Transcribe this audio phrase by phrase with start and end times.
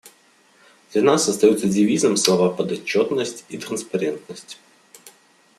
[0.93, 4.57] Для нас остаются девизом слова «подотчетность» и «транспарентность».